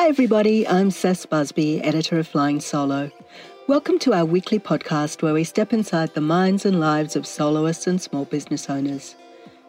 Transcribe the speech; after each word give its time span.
Hi, 0.00 0.08
everybody. 0.08 0.66
I'm 0.66 0.88
Cec 0.88 1.28
Busby, 1.28 1.82
editor 1.82 2.18
of 2.18 2.26
Flying 2.26 2.58
Solo. 2.58 3.10
Welcome 3.66 3.98
to 3.98 4.14
our 4.14 4.24
weekly 4.24 4.58
podcast 4.58 5.20
where 5.20 5.34
we 5.34 5.44
step 5.44 5.74
inside 5.74 6.14
the 6.14 6.22
minds 6.22 6.64
and 6.64 6.80
lives 6.80 7.16
of 7.16 7.26
soloists 7.26 7.86
and 7.86 8.00
small 8.00 8.24
business 8.24 8.70
owners. 8.70 9.14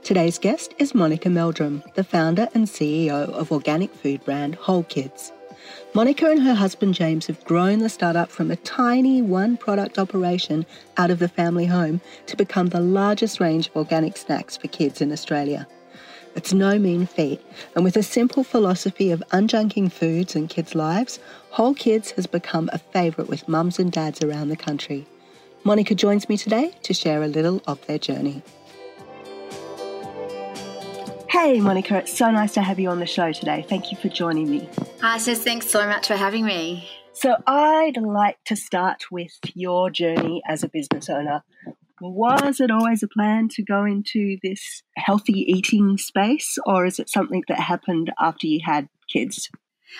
Today's 0.04 0.40
guest 0.40 0.74
is 0.78 0.96
Monica 0.96 1.30
Meldrum, 1.30 1.84
the 1.96 2.06
founder 2.06 2.48
and 2.54 2.66
CEO 2.66 3.30
of 3.34 3.52
organic 3.52 3.94
food 3.94 4.24
brand 4.24 4.56
Whole 4.56 4.84
Kids. 4.84 5.34
Monica 5.94 6.32
and 6.32 6.42
her 6.42 6.56
husband 6.56 6.94
James 6.94 7.28
have 7.28 7.44
grown 7.44 7.80
the 7.80 7.90
startup 7.90 8.30
from 8.32 8.52
a 8.52 8.56
tiny 8.56 9.22
one 9.22 9.58
product 9.58 10.00
operation 10.00 10.66
out 10.96 11.12
of 11.12 11.20
the 11.20 11.28
family 11.28 11.66
home 11.66 12.00
to 12.28 12.38
become 12.38 12.68
the 12.68 12.80
largest 12.80 13.42
range 13.42 13.68
of 13.68 13.76
organic 13.76 14.16
snacks 14.16 14.56
for 14.56 14.70
kids 14.70 15.02
in 15.02 15.12
Australia. 15.12 15.68
It's 16.36 16.54
no 16.54 16.80
mean 16.80 17.06
feat, 17.06 17.42
and 17.76 17.84
with 17.84 17.98
a 17.98 18.04
simple 18.04 18.44
philosophy 18.44 19.12
of 19.12 19.24
unjunking 19.32 19.92
foods 19.92 20.36
in 20.36 20.48
kids' 20.48 20.76
lives, 20.76 21.20
Whole 21.50 21.74
Kids 21.74 22.12
has 22.12 22.26
become 22.26 22.70
a 22.72 22.78
favourite 22.78 23.30
with 23.30 23.50
mums 23.50 23.80
and 23.80 23.92
dads 23.92 24.24
around 24.24 24.50
the 24.50 24.56
country. 24.56 25.06
Monica 25.64 25.94
joins 25.94 26.30
me 26.30 26.38
today 26.38 26.74
to 26.84 26.94
share 26.94 27.22
a 27.22 27.28
little 27.28 27.62
of 27.68 27.86
their 27.86 28.00
journey. 28.00 28.42
Hey, 31.30 31.60
Monica, 31.60 31.98
it's 31.98 32.18
so 32.18 32.32
nice 32.32 32.54
to 32.54 32.62
have 32.62 32.80
you 32.80 32.90
on 32.90 33.00
the 33.00 33.06
show 33.06 33.32
today. 33.32 33.66
Thank 33.68 33.92
you 33.92 33.98
for 33.98 34.10
joining 34.10 34.50
me. 34.50 34.70
Hi, 35.02 35.18
Sis. 35.18 35.44
Thanks 35.44 35.70
so 35.70 35.86
much 35.86 36.08
for 36.08 36.16
having 36.16 36.46
me. 36.46 36.90
So, 37.14 37.36
I'd 37.46 37.98
like 37.98 38.38
to 38.46 38.56
start 38.56 39.12
with 39.12 39.38
your 39.54 39.90
journey 39.90 40.42
as 40.48 40.64
a 40.64 40.70
business 40.70 41.10
owner. 41.10 41.44
Was 42.02 42.60
it 42.60 42.72
always 42.72 43.04
a 43.04 43.08
plan 43.08 43.48
to 43.50 43.64
go 43.64 43.86
into 43.86 44.38
this 44.42 44.82
healthy 44.98 45.46
eating 45.48 45.98
space, 45.98 46.58
or 46.66 46.86
is 46.86 46.98
it 46.98 47.10
something 47.10 47.44
that 47.48 47.60
happened 47.60 48.12
after 48.20 48.48
you 48.48 48.60
had 48.66 48.90
kids? 49.08 49.50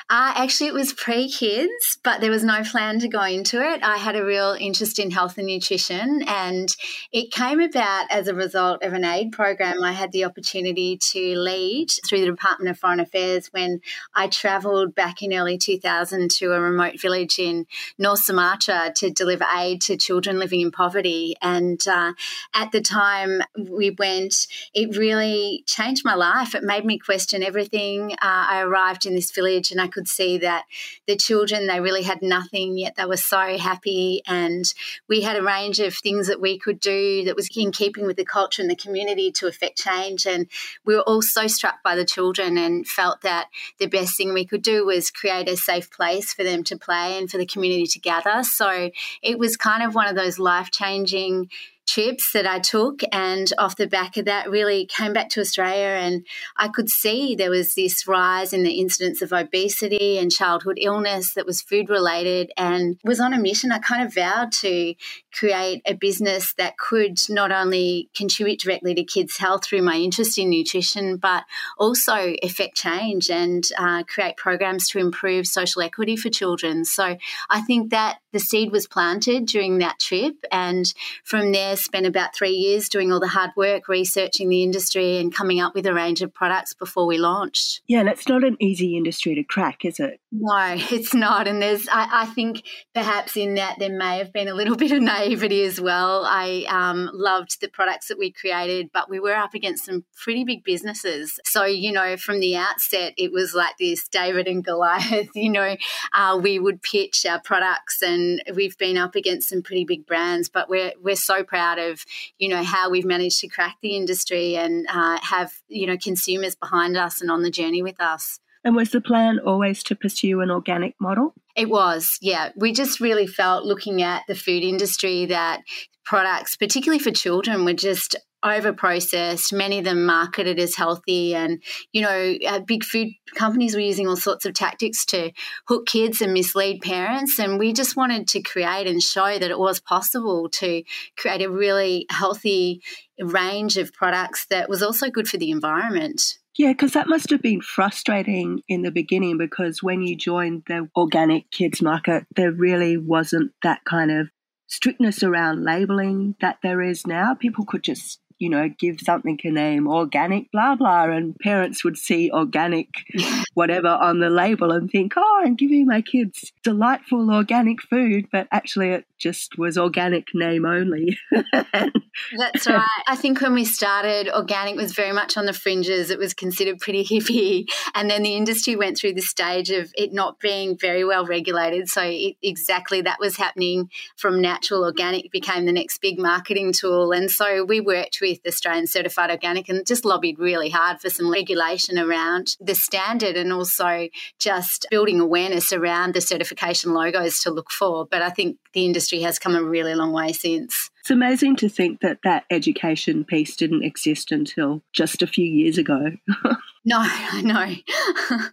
Uh, 0.10 0.34
actually, 0.36 0.68
it 0.68 0.74
was 0.74 0.94
pre 0.94 1.30
kids, 1.30 1.98
but 2.04 2.22
there 2.22 2.32
was 2.32 2.44
no 2.44 2.64
plan 2.64 3.00
to 3.00 3.08
go 3.08 3.24
into 3.24 3.62
it. 3.62 3.84
I 3.84 3.98
had 3.98 4.16
a 4.16 4.26
real 4.26 4.56
interest 4.60 5.00
in 5.00 5.12
health 5.12 5.38
and 5.38 5.48
nutrition, 5.48 6.24
and 6.28 6.76
it 7.12 7.32
came 7.32 7.60
about 7.60 8.12
as 8.12 8.28
a 8.28 8.36
result 8.36 8.84
of 8.84 8.94
an 8.94 9.06
aid 9.06 9.32
program 9.32 9.84
I 9.84 9.92
had 9.92 10.12
the 10.12 10.26
opportunity 10.26 10.98
to 10.98 11.38
lead 11.38 11.92
through 12.06 12.22
the 12.22 12.26
Department 12.26 12.70
of 12.70 12.80
Foreign 12.80 13.00
Affairs 13.00 13.48
when 13.52 13.82
I 14.14 14.28
travelled 14.28 14.96
back 14.96 15.22
in 15.22 15.34
early 15.34 15.58
2000 15.58 16.32
to 16.32 16.54
a 16.54 16.60
remote 16.60 17.00
village 17.00 17.40
in 17.40 17.66
North 17.98 18.20
Sumatra 18.20 18.92
to 18.96 19.10
deliver 19.10 19.46
aid 19.56 19.82
to 19.82 19.98
children 19.98 20.40
living 20.40 20.62
in 20.62 20.72
poverty. 20.72 21.36
And 21.42 21.86
uh, 21.88 22.14
at 22.54 22.72
the 22.72 22.82
time 22.82 23.42
we 23.58 23.92
went, 23.92 24.48
it 24.74 24.98
really 24.98 25.64
changed 25.68 26.06
my 26.06 26.16
life. 26.16 26.56
It 26.56 26.64
made 26.64 26.86
me 26.86 26.98
question 26.98 27.44
everything. 27.44 28.14
Uh, 28.14 28.18
I 28.22 28.62
arrived 28.62 29.06
in 29.06 29.16
this 29.16 29.32
village 29.32 29.72
and 29.72 29.81
I 29.82 29.88
could 29.88 30.08
see 30.08 30.38
that 30.40 30.66
the 31.08 31.16
children, 31.16 31.68
they 31.68 31.80
really 31.80 32.04
had 32.04 32.22
nothing, 32.22 32.78
yet 32.78 32.96
they 32.96 33.06
were 33.06 33.18
so 33.18 33.58
happy. 33.58 34.22
And 34.28 34.72
we 35.10 35.22
had 35.22 35.38
a 35.38 35.44
range 35.44 35.80
of 35.80 35.96
things 35.96 36.28
that 36.28 36.42
we 36.42 36.58
could 36.58 36.80
do 36.80 37.24
that 37.26 37.36
was 37.36 37.50
in 37.56 37.72
keeping 37.72 38.06
with 38.06 38.18
the 38.18 38.26
culture 38.26 38.62
and 38.62 38.72
the 38.72 38.76
community 38.76 39.32
to 39.34 39.48
affect 39.48 39.78
change. 39.78 40.26
And 40.26 40.48
we 40.86 40.96
were 40.96 41.02
all 41.02 41.22
so 41.22 41.48
struck 41.48 41.84
by 41.84 41.96
the 41.96 42.06
children 42.06 42.58
and 42.58 42.88
felt 42.88 43.22
that 43.22 43.48
the 43.80 43.88
best 43.88 44.16
thing 44.16 44.34
we 44.34 44.46
could 44.46 44.62
do 44.62 44.86
was 44.86 45.12
create 45.12 45.50
a 45.50 45.58
safe 45.58 45.92
place 45.92 46.34
for 46.34 46.44
them 46.44 46.64
to 46.66 46.78
play 46.78 47.18
and 47.18 47.30
for 47.30 47.38
the 47.38 47.46
community 47.46 47.88
to 47.88 48.00
gather. 48.00 48.44
So 48.44 48.92
it 49.22 49.40
was 49.40 49.58
kind 49.58 49.84
of 49.84 49.96
one 49.96 50.08
of 50.08 50.16
those 50.16 50.40
life 50.40 50.72
changing 50.72 51.50
trips 51.92 52.32
that 52.32 52.48
I 52.48 52.60
took. 52.60 53.02
And 53.12 53.52
off 53.58 53.76
the 53.76 53.88
back 53.88 54.18
of 54.18 54.26
that, 54.26 54.50
really 54.50 54.86
came 54.86 55.14
back 55.14 55.30
to 55.30 55.42
Australia. 55.42 56.00
And 56.00 56.26
I 56.58 56.68
could 56.70 56.90
see 56.90 57.36
there 57.36 57.50
was 57.50 57.76
this 57.76 58.08
rise 58.08 58.54
in 58.54 58.64
the 58.64 58.80
incidence 58.80 59.22
of 59.22 59.34
obesity 59.34 60.18
and 60.18 60.32
childhood 60.32 60.78
illness 60.80 61.34
that 61.34 61.46
was 61.46 61.62
food 61.62 61.90
related 61.90 62.52
and 62.58 62.98
was 63.04 63.20
on 63.20 63.34
a 63.34 63.40
mission. 63.40 63.72
I 63.72 63.80
kind 63.80 64.06
of 64.06 64.14
vowed 64.14 64.52
to 64.54 64.96
create 65.34 65.82
a 65.86 65.94
business 65.94 66.54
that 66.54 66.78
could 66.78 67.18
not 67.30 67.52
only 67.52 68.10
contribute 68.16 68.60
directly 68.60 68.96
to 68.96 69.04
kids' 69.04 69.38
health 69.38 69.66
through 69.66 69.82
my 69.82 69.96
interest 69.96 70.38
in 70.38 70.50
nutrition, 70.50 71.18
but 71.18 71.44
also 71.78 72.36
affect 72.44 72.76
change 72.76 73.30
and 73.30 73.64
uh, 73.78 74.04
create 74.04 74.38
programs 74.38 74.88
to 74.90 75.00
improve 75.00 75.46
social 75.48 75.82
equity 75.82 76.16
for 76.16 76.30
children. 76.30 76.86
So 76.86 77.18
I 77.50 77.62
think 77.62 77.92
that 77.92 78.20
the 78.32 78.40
seed 78.40 78.72
was 78.72 78.88
planted 78.88 79.46
during 79.46 79.80
that 79.80 80.00
trip. 80.00 80.36
And 80.52 80.86
from 81.24 81.52
there, 81.52 81.76
spent 81.84 82.06
about 82.06 82.36
three 82.36 82.52
years 82.52 82.90
doing 82.90 83.12
all 83.12 83.20
the 83.20 83.28
hard 83.28 83.52
work, 83.56 83.88
researching 83.88 84.50
the 84.50 84.64
industry 84.64 85.18
and 85.18 85.34
coming 85.34 85.60
up 85.60 85.76
with 85.76 85.86
a 85.86 85.94
range 85.94 86.22
of 86.22 86.34
products 86.34 86.74
before 86.74 87.06
we 87.06 87.18
launched. 87.18 87.82
Yeah, 87.88 88.00
and 88.00 88.10
it's 88.10 88.28
not 88.28 88.44
an 88.44 88.58
easy 88.60 88.98
industry 88.98 89.36
to 89.36 89.44
crack, 89.44 89.86
is 89.86 90.00
it? 90.00 90.20
No, 90.32 90.58
it's 90.92 91.14
not. 91.14 91.48
And 91.48 91.62
there's, 91.62 91.88
I, 91.92 92.24
I 92.24 92.26
think 92.28 92.64
perhaps 92.94 93.36
in 93.36 93.56
that 93.56 93.80
there 93.80 93.96
may 93.96 94.18
have 94.18 94.34
been 94.34 94.48
a 94.48 94.54
little 94.54 94.76
bit 94.82 94.92
of 94.92 95.02
naivety 95.02 95.64
as 95.64 95.80
well. 95.80 96.26
I 96.26 96.66
um, 96.70 97.10
loved 97.14 97.62
the 97.62 97.68
products 97.68 98.08
that 98.08 98.18
we 98.18 98.32
created, 98.32 98.90
but 98.94 99.10
we 99.10 99.20
were 99.20 99.36
up 99.36 99.54
against 99.54 99.86
some 99.86 100.06
pretty 100.16 100.44
big 100.44 100.64
businesses. 100.64 101.40
So, 101.46 101.66
you 101.66 101.92
know, 101.92 102.18
from 102.18 102.40
the 102.40 102.56
outset, 102.56 103.14
it 103.18 103.32
was 103.32 103.54
like 103.54 103.78
this 103.78 104.08
David 104.08 104.48
and 104.48 104.64
Goliath, 104.64 105.30
you 105.36 105.50
know, 105.50 105.76
uh, 106.14 106.40
we 106.42 106.60
would 106.60 106.82
pitch 106.82 107.26
our 107.26 107.42
products 107.42 108.02
and 108.02 108.42
we've 108.56 108.78
been 108.78 108.98
up 108.98 109.16
against 109.16 109.50
some 109.50 109.62
pretty 109.62 109.86
big 109.86 110.06
brands, 110.06 110.50
but 110.50 110.70
we're, 110.70 110.94
we're 111.02 111.16
so 111.16 111.44
proud 111.44 111.71
proud 111.72 111.92
of 111.92 112.06
you 112.38 112.50
know 112.50 112.64
how 112.64 112.90
we've 112.90 113.06
managed 113.06 113.40
to 113.40 113.48
crack 113.48 113.78
the 113.82 113.96
industry 113.96 114.56
and 114.56 114.86
uh, 114.90 115.18
have 115.22 115.54
you 115.68 115.88
know 115.88 115.98
consumers 115.98 116.56
behind 116.56 116.98
us 116.98 117.22
and 117.22 117.32
on 117.32 117.44
the 117.44 117.52
journey 117.52 117.82
with 117.82 118.00
us. 118.00 118.40
And 118.64 118.76
was 118.76 118.92
the 118.92 119.02
plan 119.02 119.40
always 119.40 119.82
to 119.84 119.96
pursue 119.96 120.42
an 120.42 120.52
organic 120.52 120.94
model? 121.02 121.34
It 121.56 121.68
was, 121.68 122.20
yeah. 122.22 122.52
We 122.56 122.74
just 122.74 123.00
really 123.00 123.26
felt 123.26 123.66
looking 123.66 124.04
at 124.04 124.22
the 124.28 124.36
food 124.36 124.62
industry 124.62 125.26
that 125.26 125.62
products, 126.06 126.56
particularly 126.56 127.00
for 127.00 127.10
children, 127.10 127.66
were 127.66 127.74
just 127.74 128.16
over 128.44 128.74
processed. 128.74 129.54
Many 129.54 129.80
of 129.80 129.86
them 129.86 130.06
marketed 130.06 130.60
as 130.60 130.76
healthy, 130.76 131.36
and 131.36 131.62
you 131.92 132.02
know, 132.02 132.38
uh, 132.48 132.60
big 132.60 132.84
food 132.84 133.10
companies 133.36 133.76
were 133.76 133.82
using 133.82 134.08
all 134.08 134.16
sorts 134.16 134.46
of 134.46 134.54
tactics 134.54 135.06
to 135.06 135.32
hook 135.68 135.86
kids 135.86 136.22
and 136.22 136.34
mislead 136.34 136.82
parents. 136.82 137.40
And 137.40 137.60
we 137.60 137.74
just 137.74 137.96
wanted 137.96 138.28
to 138.30 138.42
create 138.42 138.88
and 138.88 139.02
show 139.02 139.38
that 139.38 139.52
it 139.52 139.60
was 139.60 139.80
possible 139.80 140.50
to 140.50 140.84
create 141.18 141.42
a 141.42 141.50
really 141.50 142.06
healthy 142.10 142.82
range 143.20 143.78
of 143.78 143.94
products 143.94 144.46
that 144.50 144.70
was 144.70 144.82
also 144.82 145.10
good 145.10 145.28
for 145.28 145.38
the 145.38 145.52
environment. 145.52 146.38
Yeah, 146.58 146.74
because 146.74 146.94
that 146.94 147.08
must 147.08 147.30
have 147.30 147.42
been 147.42 147.62
frustrating 147.62 148.62
in 148.68 148.82
the 148.82 148.92
beginning 148.92 149.38
because 149.38 149.82
when 149.82 150.02
you 150.02 150.18
joined 150.18 150.64
the 150.68 150.90
organic 150.96 151.50
kids 151.50 151.82
market, 151.82 152.26
there 152.36 152.52
really 152.52 152.98
wasn't 152.98 153.54
that 153.64 153.86
kind 153.86 154.12
of 154.12 154.30
strictness 154.68 155.24
around 155.24 155.64
labeling 155.64 156.36
that 156.42 156.58
there 156.62 156.82
is 156.82 157.08
now. 157.08 157.34
People 157.34 157.66
could 157.66 157.84
just 157.84 158.20
you 158.42 158.50
know, 158.50 158.68
give 158.80 159.00
something 159.00 159.40
a 159.44 159.52
name, 159.52 159.88
organic, 159.88 160.52
blah, 160.52 160.76
blah. 160.76 161.04
And 161.04 161.38
parents 161.38 161.84
would 161.84 161.96
see 161.96 162.32
organic, 162.32 162.88
whatever 163.54 163.90
on 163.90 164.20
the 164.20 164.32
label 164.32 164.72
and 164.72 164.90
think, 164.90 165.14
oh, 165.16 165.42
I'm 165.46 165.56
giving 165.56 165.86
my 165.86 166.02
kids 166.02 166.52
delightful 166.64 167.32
organic 167.32 167.84
food. 167.84 168.26
But 168.32 168.48
actually, 168.52 168.90
it 168.90 169.06
just 169.20 169.60
was 169.60 169.78
organic 169.78 170.30
name 170.34 170.66
only. 170.66 171.20
That's 171.62 172.68
right. 172.68 172.84
I 173.08 173.16
think 173.16 173.40
when 173.42 173.54
we 173.54 173.64
started, 173.64 174.28
organic 174.36 174.76
was 174.76 174.94
very 174.94 175.12
much 175.12 175.38
on 175.38 175.46
the 175.46 175.54
fringes. 175.54 176.10
It 176.10 176.18
was 176.18 176.34
considered 176.34 176.80
pretty 176.80 177.06
hippie. 177.06 177.66
And 177.94 178.10
then 178.10 178.24
the 178.24 178.36
industry 178.36 178.76
went 178.76 178.98
through 178.98 179.14
the 179.14 179.22
stage 179.22 179.70
of 179.70 179.92
it 179.96 180.14
not 180.14 180.40
being 180.40 180.78
very 180.78 181.06
well 181.06 181.28
regulated. 181.28 181.90
So 181.90 182.02
it, 182.04 182.38
exactly 182.42 183.02
that 183.02 183.20
was 183.20 183.38
happening 183.38 183.92
from 184.18 184.42
natural 184.42 184.84
organic 184.84 185.32
became 185.32 185.68
the 185.68 185.72
next 185.72 186.00
big 186.02 186.18
marketing 186.18 186.74
tool. 186.74 187.12
And 187.12 187.30
so 187.30 187.64
we 187.64 187.80
worked 187.80 188.18
with 188.20 188.31
with 188.32 188.54
Australian 188.54 188.88
Certified 188.88 189.30
Organic 189.30 189.70
and 189.70 189.86
just 189.86 190.06
lobbied 190.06 190.40
really 190.40 190.70
hard 190.70 191.00
for 191.00 191.10
some 191.10 191.32
regulation 191.32 191.98
around 191.98 192.56
the 192.60 192.76
standard 192.76 193.36
and 193.36 193.52
also 193.52 194.08
just 194.40 194.88
building 194.90 195.20
awareness 195.20 195.74
around 195.74 196.14
the 196.14 196.22
certification 196.22 196.94
logos 196.94 197.40
to 197.40 197.52
look 197.52 197.72
for. 197.72 198.06
But 198.06 198.22
I 198.22 198.30
think 198.30 198.58
the 198.74 198.86
industry 198.86 199.22
has 199.22 199.40
come 199.40 199.56
a 199.56 199.64
really 199.64 199.96
long 199.96 200.14
way 200.14 200.32
since. 200.34 200.90
It's 201.02 201.12
amazing 201.12 201.56
to 201.58 201.70
think 201.70 202.02
that 202.02 202.20
that 202.24 202.46
education 202.50 203.26
piece 203.26 203.56
didn't 203.56 203.84
exist 203.84 204.32
until 204.32 204.84
just 204.94 205.22
a 205.22 205.28
few 205.28 205.46
years 205.46 205.78
ago. 205.78 206.12
no, 206.86 206.98
I 207.00 207.42
know. 207.42 208.48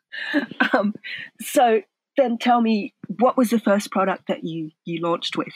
um, 0.72 0.94
so 1.40 1.82
then 2.16 2.38
tell 2.38 2.60
me, 2.60 2.94
what 3.18 3.36
was 3.36 3.50
the 3.50 3.60
first 3.60 3.90
product 3.90 4.28
that 4.28 4.44
you, 4.44 4.70
you 4.84 5.00
launched 5.00 5.36
with? 5.36 5.52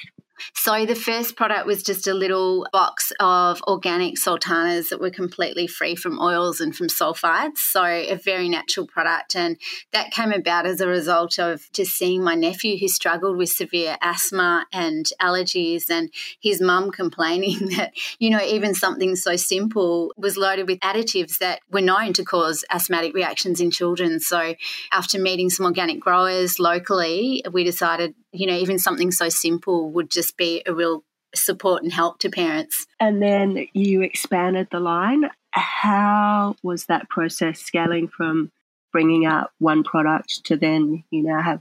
So 0.54 0.86
the 0.86 0.94
first 0.94 1.36
product 1.36 1.66
was 1.66 1.82
just 1.82 2.06
a 2.06 2.14
little 2.14 2.66
box 2.72 3.12
of 3.20 3.62
organic 3.62 4.18
sultanas 4.18 4.88
that 4.88 5.00
were 5.00 5.10
completely 5.10 5.66
free 5.66 5.94
from 5.94 6.20
oils 6.20 6.60
and 6.60 6.74
from 6.74 6.88
sulfites. 6.88 7.58
So 7.58 7.82
a 7.82 8.14
very 8.14 8.48
natural 8.48 8.86
product. 8.86 9.36
And 9.36 9.56
that 9.92 10.10
came 10.10 10.32
about 10.32 10.66
as 10.66 10.80
a 10.80 10.86
result 10.86 11.38
of 11.38 11.70
just 11.72 11.96
seeing 11.96 12.22
my 12.22 12.34
nephew 12.34 12.78
who 12.78 12.88
struggled 12.88 13.36
with 13.36 13.48
severe 13.48 13.96
asthma 14.02 14.66
and 14.72 15.06
allergies 15.20 15.90
and 15.90 16.10
his 16.40 16.60
mum 16.60 16.90
complaining 17.02 17.70
that, 17.76 17.92
you 18.18 18.30
know, 18.30 18.42
even 18.42 18.74
something 18.74 19.16
so 19.16 19.36
simple 19.36 20.12
was 20.16 20.36
loaded 20.36 20.66
with 20.66 20.80
additives 20.80 21.38
that 21.38 21.60
were 21.70 21.80
known 21.80 22.12
to 22.14 22.24
cause 22.24 22.64
asthmatic 22.70 23.14
reactions 23.14 23.60
in 23.60 23.70
children. 23.70 24.20
So 24.20 24.54
after 24.90 25.18
meeting 25.18 25.50
some 25.50 25.66
organic 25.66 26.00
growers 26.00 26.58
locally, 26.58 27.42
we 27.52 27.64
decided, 27.64 28.14
you 28.32 28.46
know, 28.46 28.56
even 28.56 28.78
something 28.78 29.10
so 29.10 29.28
simple 29.28 29.90
would 29.90 30.10
just 30.10 30.36
be 30.36 30.62
a 30.66 30.74
real 30.74 31.04
support 31.34 31.82
and 31.82 31.92
help 31.92 32.18
to 32.20 32.30
parents. 32.30 32.86
And 33.00 33.22
then 33.22 33.66
you 33.72 34.02
expanded 34.02 34.68
the 34.70 34.80
line. 34.80 35.30
How 35.52 36.56
was 36.62 36.86
that 36.86 37.08
process 37.08 37.60
scaling 37.60 38.08
from 38.08 38.50
bringing 38.92 39.26
out 39.26 39.50
one 39.58 39.82
product 39.82 40.44
to 40.44 40.56
then 40.56 41.04
you 41.10 41.22
now 41.22 41.40
have 41.40 41.60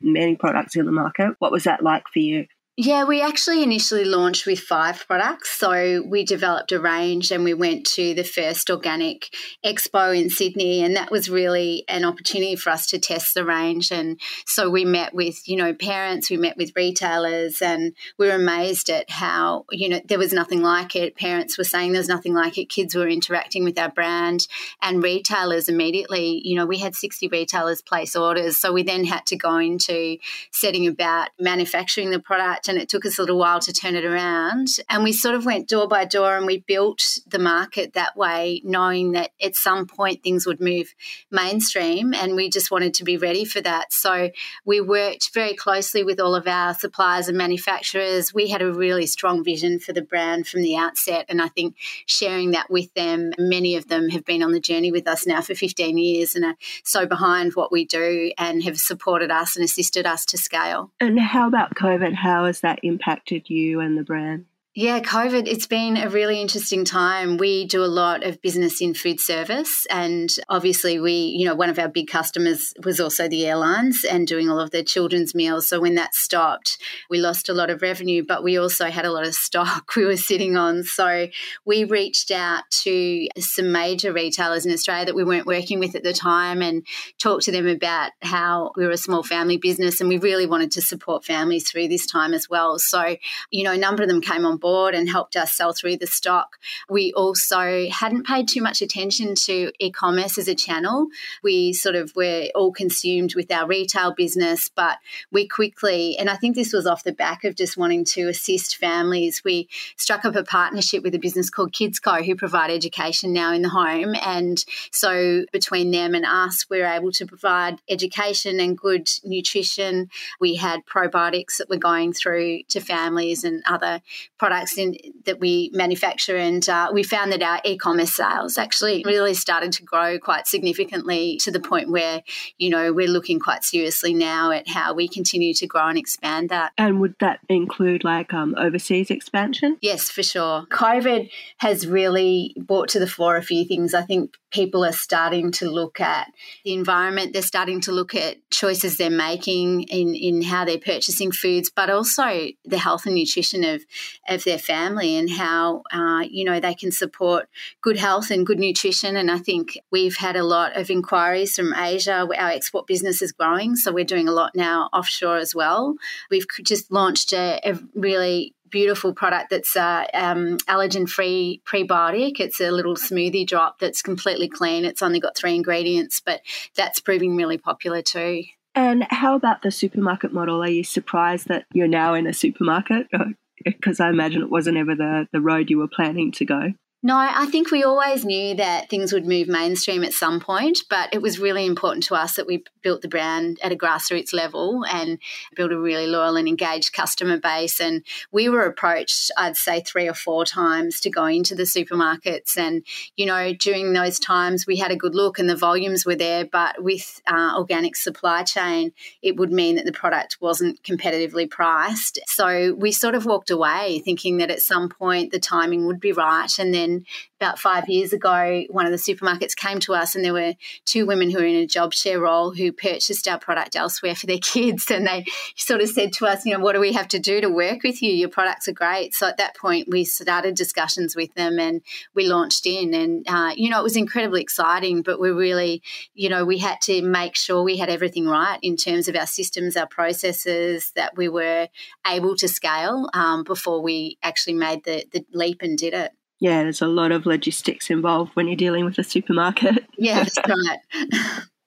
many 0.00 0.36
products 0.36 0.76
in 0.76 0.86
the 0.86 0.92
market? 0.92 1.34
What 1.38 1.52
was 1.52 1.64
that 1.64 1.82
like 1.82 2.04
for 2.12 2.18
you? 2.18 2.46
Yeah, 2.78 3.04
we 3.04 3.22
actually 3.22 3.62
initially 3.62 4.04
launched 4.04 4.44
with 4.44 4.60
five 4.60 5.02
products. 5.06 5.58
So 5.58 6.02
we 6.06 6.26
developed 6.26 6.72
a 6.72 6.78
range 6.78 7.30
and 7.30 7.42
we 7.42 7.54
went 7.54 7.86
to 7.94 8.12
the 8.12 8.22
first 8.22 8.68
organic 8.68 9.34
expo 9.64 10.14
in 10.14 10.28
Sydney. 10.28 10.84
And 10.84 10.94
that 10.94 11.10
was 11.10 11.30
really 11.30 11.84
an 11.88 12.04
opportunity 12.04 12.54
for 12.54 12.68
us 12.68 12.86
to 12.88 12.98
test 12.98 13.32
the 13.32 13.46
range. 13.46 13.90
And 13.90 14.20
so 14.44 14.68
we 14.68 14.84
met 14.84 15.14
with, 15.14 15.48
you 15.48 15.56
know, 15.56 15.72
parents, 15.72 16.28
we 16.28 16.36
met 16.36 16.58
with 16.58 16.76
retailers, 16.76 17.62
and 17.62 17.94
we 18.18 18.26
were 18.26 18.34
amazed 18.34 18.90
at 18.90 19.08
how, 19.08 19.64
you 19.70 19.88
know, 19.88 20.02
there 20.04 20.18
was 20.18 20.34
nothing 20.34 20.60
like 20.60 20.94
it. 20.94 21.16
Parents 21.16 21.56
were 21.56 21.64
saying 21.64 21.92
there 21.92 22.00
was 22.00 22.08
nothing 22.08 22.34
like 22.34 22.58
it. 22.58 22.68
Kids 22.68 22.94
were 22.94 23.08
interacting 23.08 23.64
with 23.64 23.78
our 23.78 23.90
brand 23.90 24.48
and 24.82 25.02
retailers 25.02 25.70
immediately, 25.70 26.42
you 26.44 26.54
know, 26.54 26.66
we 26.66 26.76
had 26.76 26.94
60 26.94 27.28
retailers 27.28 27.80
place 27.80 28.14
orders. 28.14 28.58
So 28.58 28.70
we 28.70 28.82
then 28.82 29.06
had 29.06 29.24
to 29.26 29.36
go 29.36 29.56
into 29.56 30.18
setting 30.50 30.86
about 30.86 31.30
manufacturing 31.40 32.10
the 32.10 32.20
product 32.20 32.65
and 32.68 32.78
it 32.78 32.88
took 32.88 33.06
us 33.06 33.18
a 33.18 33.22
little 33.22 33.38
while 33.38 33.60
to 33.60 33.72
turn 33.72 33.94
it 33.94 34.04
around. 34.04 34.68
And 34.88 35.04
we 35.04 35.12
sort 35.12 35.34
of 35.34 35.44
went 35.44 35.68
door 35.68 35.88
by 35.88 36.04
door 36.04 36.36
and 36.36 36.46
we 36.46 36.58
built 36.58 37.18
the 37.26 37.38
market 37.38 37.94
that 37.94 38.16
way, 38.16 38.60
knowing 38.64 39.12
that 39.12 39.30
at 39.42 39.54
some 39.54 39.86
point 39.86 40.22
things 40.22 40.46
would 40.46 40.60
move 40.60 40.94
mainstream 41.30 42.14
and 42.14 42.34
we 42.34 42.50
just 42.50 42.70
wanted 42.70 42.94
to 42.94 43.04
be 43.04 43.16
ready 43.16 43.44
for 43.44 43.60
that. 43.60 43.92
So 43.92 44.30
we 44.64 44.80
worked 44.80 45.32
very 45.34 45.54
closely 45.54 46.02
with 46.02 46.20
all 46.20 46.34
of 46.34 46.46
our 46.46 46.74
suppliers 46.74 47.28
and 47.28 47.38
manufacturers. 47.38 48.34
We 48.34 48.48
had 48.48 48.62
a 48.62 48.72
really 48.72 49.06
strong 49.06 49.44
vision 49.44 49.78
for 49.78 49.92
the 49.92 50.02
brand 50.02 50.46
from 50.46 50.62
the 50.62 50.76
outset. 50.76 51.26
And 51.28 51.40
I 51.40 51.48
think 51.48 51.76
sharing 52.06 52.52
that 52.52 52.70
with 52.70 52.92
them, 52.94 53.32
many 53.38 53.76
of 53.76 53.88
them 53.88 54.08
have 54.10 54.24
been 54.24 54.42
on 54.42 54.52
the 54.52 54.60
journey 54.60 54.92
with 54.92 55.06
us 55.06 55.26
now 55.26 55.40
for 55.40 55.54
15 55.54 55.98
years 55.98 56.34
and 56.34 56.44
are 56.44 56.56
so 56.84 57.06
behind 57.06 57.54
what 57.54 57.72
we 57.72 57.84
do 57.84 58.32
and 58.38 58.62
have 58.62 58.78
supported 58.78 59.30
us 59.30 59.56
and 59.56 59.64
assisted 59.64 60.06
us 60.06 60.24
to 60.26 60.38
scale. 60.38 60.92
And 61.00 61.18
how 61.18 61.46
about 61.46 61.74
COVID? 61.74 62.14
How 62.14 62.44
has 62.56 62.62
that 62.62 62.80
impacted 62.82 63.50
you 63.50 63.80
and 63.80 63.98
the 63.98 64.02
brand? 64.02 64.46
Yeah, 64.78 65.00
COVID, 65.00 65.48
it's 65.48 65.66
been 65.66 65.96
a 65.96 66.10
really 66.10 66.38
interesting 66.38 66.84
time. 66.84 67.38
We 67.38 67.64
do 67.64 67.82
a 67.82 67.86
lot 67.86 68.22
of 68.22 68.42
business 68.42 68.82
in 68.82 68.92
food 68.92 69.18
service. 69.18 69.86
And 69.88 70.28
obviously, 70.50 71.00
we, 71.00 71.12
you 71.12 71.46
know, 71.46 71.54
one 71.54 71.70
of 71.70 71.78
our 71.78 71.88
big 71.88 72.08
customers 72.08 72.74
was 72.84 73.00
also 73.00 73.26
the 73.26 73.46
airlines 73.46 74.04
and 74.04 74.26
doing 74.26 74.50
all 74.50 74.60
of 74.60 74.72
their 74.72 74.82
children's 74.82 75.34
meals. 75.34 75.66
So 75.66 75.80
when 75.80 75.94
that 75.94 76.14
stopped, 76.14 76.76
we 77.08 77.20
lost 77.20 77.48
a 77.48 77.54
lot 77.54 77.70
of 77.70 77.80
revenue, 77.80 78.22
but 78.22 78.44
we 78.44 78.58
also 78.58 78.90
had 78.90 79.06
a 79.06 79.12
lot 79.12 79.26
of 79.26 79.34
stock 79.46 79.96
we 79.96 80.04
were 80.04 80.14
sitting 80.14 80.58
on. 80.58 80.82
So 80.82 81.28
we 81.64 81.84
reached 81.84 82.30
out 82.30 82.64
to 82.82 83.28
some 83.38 83.72
major 83.72 84.12
retailers 84.12 84.66
in 84.66 84.72
Australia 84.74 85.06
that 85.06 85.16
we 85.16 85.24
weren't 85.24 85.46
working 85.46 85.78
with 85.78 85.94
at 85.94 86.02
the 86.02 86.12
time 86.12 86.60
and 86.60 86.86
talked 87.18 87.44
to 87.44 87.50
them 87.50 87.66
about 87.66 88.10
how 88.20 88.72
we 88.76 88.84
were 88.84 88.90
a 88.90 88.98
small 88.98 89.22
family 89.22 89.56
business 89.56 90.02
and 90.02 90.10
we 90.10 90.18
really 90.18 90.44
wanted 90.44 90.72
to 90.72 90.82
support 90.82 91.24
families 91.24 91.66
through 91.66 91.88
this 91.88 92.06
time 92.06 92.34
as 92.34 92.50
well. 92.50 92.78
So, 92.78 93.16
you 93.50 93.64
know, 93.64 93.72
a 93.72 93.78
number 93.78 94.02
of 94.02 94.10
them 94.10 94.20
came 94.20 94.44
on 94.44 94.58
board 94.58 94.65
board 94.66 94.96
and 94.96 95.08
helped 95.08 95.36
us 95.36 95.52
sell 95.52 95.72
through 95.72 95.96
the 95.96 96.08
stock. 96.08 96.58
We 96.88 97.12
also 97.12 97.88
hadn't 97.88 98.26
paid 98.26 98.48
too 98.48 98.62
much 98.62 98.82
attention 98.82 99.36
to 99.46 99.70
e 99.78 99.92
commerce 99.92 100.38
as 100.38 100.48
a 100.48 100.56
channel. 100.56 101.06
We 101.44 101.72
sort 101.72 101.94
of 101.94 102.06
were 102.16 102.48
all 102.52 102.72
consumed 102.72 103.36
with 103.36 103.52
our 103.52 103.66
retail 103.68 104.12
business, 104.12 104.68
but 104.68 104.98
we 105.30 105.46
quickly, 105.46 106.16
and 106.18 106.28
I 106.28 106.34
think 106.34 106.56
this 106.56 106.72
was 106.72 106.84
off 106.84 107.04
the 107.04 107.12
back 107.12 107.44
of 107.44 107.54
just 107.54 107.76
wanting 107.76 108.04
to 108.16 108.22
assist 108.28 108.76
families, 108.76 109.42
we 109.44 109.68
struck 109.96 110.24
up 110.24 110.34
a 110.34 110.42
partnership 110.42 111.04
with 111.04 111.14
a 111.14 111.20
business 111.26 111.48
called 111.48 111.72
KidsCo 111.72 112.26
who 112.26 112.34
provide 112.34 112.70
education 112.70 113.32
now 113.32 113.52
in 113.52 113.62
the 113.62 113.68
home. 113.68 114.16
And 114.24 114.64
so 114.90 115.44
between 115.52 115.92
them 115.92 116.14
and 116.16 116.26
us, 116.26 116.66
we 116.68 116.80
we're 116.80 116.86
able 116.86 117.12
to 117.12 117.26
provide 117.26 117.80
education 117.88 118.58
and 118.58 118.76
good 118.76 119.08
nutrition. 119.24 120.10
We 120.40 120.56
had 120.56 120.86
probiotics 120.86 121.58
that 121.58 121.68
were 121.68 121.76
going 121.76 122.12
through 122.12 122.64
to 122.72 122.80
families 122.80 123.44
and 123.44 123.62
other 123.66 124.00
products 124.38 124.55
products 124.56 124.78
in, 124.78 124.96
that 125.24 125.40
we 125.40 125.70
manufacture. 125.72 126.36
And 126.36 126.66
uh, 126.68 126.90
we 126.92 127.02
found 127.02 127.32
that 127.32 127.42
our 127.42 127.60
e 127.64 127.76
commerce 127.76 128.14
sales 128.14 128.58
actually 128.58 129.02
really 129.04 129.34
started 129.34 129.72
to 129.72 129.82
grow 129.82 130.18
quite 130.18 130.46
significantly 130.46 131.36
to 131.42 131.50
the 131.50 131.60
point 131.60 131.90
where, 131.90 132.22
you 132.58 132.70
know, 132.70 132.92
we're 132.92 133.08
looking 133.08 133.38
quite 133.38 133.64
seriously 133.64 134.14
now 134.14 134.50
at 134.50 134.68
how 134.68 134.94
we 134.94 135.08
continue 135.08 135.52
to 135.54 135.66
grow 135.66 135.88
and 135.88 135.98
expand 135.98 136.48
that. 136.50 136.72
And 136.78 137.00
would 137.00 137.16
that 137.20 137.40
include 137.48 138.04
like 138.04 138.32
um, 138.32 138.54
overseas 138.58 139.10
expansion? 139.10 139.76
Yes, 139.80 140.10
for 140.10 140.22
sure. 140.22 140.66
COVID 140.70 141.30
has 141.58 141.86
really 141.86 142.54
brought 142.56 142.88
to 142.90 142.98
the 142.98 143.06
fore 143.06 143.36
a 143.36 143.42
few 143.42 143.64
things. 143.64 143.94
I 143.94 144.02
think 144.02 144.36
people 144.56 144.82
are 144.86 144.92
starting 144.92 145.52
to 145.52 145.68
look 145.68 146.00
at 146.00 146.32
the 146.64 146.72
environment, 146.72 147.34
they're 147.34 147.42
starting 147.42 147.78
to 147.78 147.92
look 147.92 148.14
at 148.14 148.38
choices 148.50 148.96
they're 148.96 149.10
making 149.10 149.82
in, 149.82 150.14
in 150.14 150.40
how 150.40 150.64
they're 150.64 150.78
purchasing 150.78 151.30
foods, 151.30 151.68
but 151.68 151.90
also 151.90 152.48
the 152.64 152.78
health 152.78 153.04
and 153.04 153.14
nutrition 153.14 153.62
of, 153.64 153.84
of 154.30 154.44
their 154.44 154.58
family 154.58 155.14
and 155.14 155.28
how 155.28 155.82
uh, 155.92 156.24
you 156.30 156.42
know 156.42 156.58
they 156.58 156.72
can 156.72 156.90
support 156.90 157.50
good 157.82 157.98
health 157.98 158.30
and 158.30 158.46
good 158.46 158.58
nutrition. 158.58 159.14
And 159.14 159.30
I 159.30 159.36
think 159.36 159.78
we've 159.92 160.16
had 160.16 160.36
a 160.36 160.42
lot 160.42 160.74
of 160.74 160.88
inquiries 160.88 161.54
from 161.54 161.74
Asia. 161.74 162.26
Our 162.26 162.50
export 162.50 162.86
business 162.86 163.20
is 163.20 163.32
growing, 163.32 163.76
so 163.76 163.92
we're 163.92 164.06
doing 164.06 164.26
a 164.26 164.32
lot 164.32 164.56
now 164.56 164.88
offshore 164.94 165.36
as 165.36 165.54
well. 165.54 165.96
We've 166.30 166.46
just 166.62 166.90
launched 166.90 167.34
a, 167.34 167.60
a 167.62 167.78
really 167.94 168.54
beautiful 168.76 169.14
product 169.14 169.48
that's 169.48 169.74
uh, 169.74 170.04
um, 170.12 170.58
allergen 170.68 171.08
free 171.08 171.62
prebiotic. 171.64 172.38
It's 172.40 172.60
a 172.60 172.70
little 172.70 172.94
smoothie 172.94 173.46
drop 173.46 173.78
that's 173.78 174.02
completely 174.02 174.48
clean. 174.48 174.84
It's 174.84 175.00
only 175.00 175.18
got 175.18 175.34
three 175.34 175.54
ingredients, 175.54 176.20
but 176.20 176.42
that's 176.74 177.00
proving 177.00 177.36
really 177.36 177.56
popular 177.56 178.02
too. 178.02 178.44
And 178.74 179.06
how 179.08 179.34
about 179.34 179.62
the 179.62 179.70
supermarket 179.70 180.34
model? 180.34 180.62
Are 180.62 180.68
you 180.68 180.84
surprised 180.84 181.48
that 181.48 181.64
you're 181.72 181.88
now 181.88 182.12
in 182.12 182.26
a 182.26 182.34
supermarket? 182.34 183.08
because 183.64 183.98
I 183.98 184.10
imagine 184.10 184.42
it 184.42 184.50
wasn't 184.50 184.76
ever 184.76 184.94
the, 184.94 185.26
the 185.32 185.40
road 185.40 185.70
you 185.70 185.78
were 185.78 185.88
planning 185.88 186.30
to 186.32 186.44
go. 186.44 186.74
No, 187.06 187.16
I 187.16 187.46
think 187.46 187.70
we 187.70 187.84
always 187.84 188.24
knew 188.24 188.56
that 188.56 188.90
things 188.90 189.12
would 189.12 189.26
move 189.26 189.46
mainstream 189.46 190.02
at 190.02 190.12
some 190.12 190.40
point, 190.40 190.80
but 190.90 191.08
it 191.14 191.22
was 191.22 191.38
really 191.38 191.64
important 191.64 192.02
to 192.06 192.16
us 192.16 192.34
that 192.34 192.48
we 192.48 192.64
built 192.82 193.00
the 193.00 193.06
brand 193.06 193.60
at 193.62 193.70
a 193.70 193.76
grassroots 193.76 194.32
level 194.32 194.84
and 194.84 195.20
built 195.54 195.70
a 195.70 195.78
really 195.78 196.08
loyal 196.08 196.34
and 196.34 196.48
engaged 196.48 196.92
customer 196.92 197.38
base. 197.38 197.78
And 197.78 198.02
we 198.32 198.48
were 198.48 198.62
approached, 198.62 199.30
I'd 199.36 199.56
say, 199.56 199.82
three 199.82 200.08
or 200.08 200.14
four 200.14 200.44
times 200.44 200.98
to 201.02 201.08
go 201.08 201.26
into 201.26 201.54
the 201.54 201.62
supermarkets. 201.62 202.58
And, 202.58 202.84
you 203.16 203.24
know, 203.24 203.52
during 203.52 203.92
those 203.92 204.18
times, 204.18 204.66
we 204.66 204.76
had 204.76 204.90
a 204.90 204.96
good 204.96 205.14
look 205.14 205.38
and 205.38 205.48
the 205.48 205.54
volumes 205.54 206.04
were 206.04 206.16
there, 206.16 206.44
but 206.44 206.82
with 206.82 207.22
uh, 207.28 207.52
organic 207.56 207.94
supply 207.94 208.42
chain, 208.42 208.90
it 209.22 209.36
would 209.36 209.52
mean 209.52 209.76
that 209.76 209.84
the 209.84 209.92
product 209.92 210.38
wasn't 210.40 210.82
competitively 210.82 211.48
priced. 211.48 212.18
So 212.26 212.74
we 212.74 212.90
sort 212.90 213.14
of 213.14 213.26
walked 213.26 213.50
away 213.50 214.02
thinking 214.04 214.38
that 214.38 214.50
at 214.50 214.60
some 214.60 214.88
point 214.88 215.30
the 215.30 215.38
timing 215.38 215.86
would 215.86 216.00
be 216.00 216.10
right. 216.10 216.50
And 216.58 216.74
then 216.74 216.95
about 217.40 217.58
five 217.58 217.88
years 217.88 218.12
ago, 218.12 218.64
one 218.70 218.86
of 218.86 218.92
the 218.92 218.98
supermarkets 218.98 219.54
came 219.54 219.78
to 219.80 219.94
us, 219.94 220.14
and 220.14 220.24
there 220.24 220.32
were 220.32 220.54
two 220.84 221.06
women 221.06 221.30
who 221.30 221.38
were 221.38 221.44
in 221.44 221.56
a 221.56 221.66
job 221.66 221.92
share 221.92 222.20
role 222.20 222.54
who 222.54 222.72
purchased 222.72 223.28
our 223.28 223.38
product 223.38 223.76
elsewhere 223.76 224.14
for 224.14 224.26
their 224.26 224.38
kids. 224.42 224.90
And 224.90 225.06
they 225.06 225.24
sort 225.56 225.80
of 225.80 225.88
said 225.88 226.12
to 226.14 226.26
us, 226.26 226.46
you 226.46 226.52
know, 226.52 226.60
what 226.60 226.72
do 226.72 226.80
we 226.80 226.92
have 226.92 227.08
to 227.08 227.18
do 227.18 227.40
to 227.40 227.50
work 227.50 227.82
with 227.82 228.02
you? 228.02 228.12
Your 228.12 228.28
products 228.28 228.68
are 228.68 228.72
great. 228.72 229.14
So 229.14 229.28
at 229.28 229.36
that 229.36 229.56
point, 229.56 229.88
we 229.90 230.04
started 230.04 230.54
discussions 230.54 231.14
with 231.14 231.34
them 231.34 231.58
and 231.58 231.82
we 232.14 232.26
launched 232.26 232.66
in. 232.66 232.94
And, 232.94 233.26
uh, 233.28 233.52
you 233.56 233.70
know, 233.70 233.80
it 233.80 233.84
was 233.84 233.96
incredibly 233.96 234.40
exciting, 234.40 235.02
but 235.02 235.20
we 235.20 235.30
really, 235.30 235.82
you 236.14 236.28
know, 236.28 236.44
we 236.44 236.58
had 236.58 236.80
to 236.82 237.02
make 237.02 237.36
sure 237.36 237.62
we 237.62 237.76
had 237.76 237.90
everything 237.90 238.26
right 238.26 238.58
in 238.62 238.76
terms 238.76 239.08
of 239.08 239.16
our 239.16 239.26
systems, 239.26 239.76
our 239.76 239.86
processes, 239.86 240.92
that 240.96 241.16
we 241.16 241.28
were 241.28 241.68
able 242.06 242.36
to 242.36 242.48
scale 242.48 243.08
um, 243.12 243.44
before 243.44 243.82
we 243.82 244.18
actually 244.22 244.54
made 244.54 244.84
the, 244.84 245.04
the 245.12 245.24
leap 245.32 245.62
and 245.62 245.76
did 245.76 245.94
it 245.94 246.12
yeah, 246.40 246.62
there's 246.62 246.82
a 246.82 246.86
lot 246.86 247.12
of 247.12 247.26
logistics 247.26 247.90
involved 247.90 248.32
when 248.34 248.46
you're 248.46 248.56
dealing 248.56 248.84
with 248.84 248.98
a 248.98 249.04
supermarket. 249.04 249.84
Yeah, 249.98 250.24
that's 250.24 250.38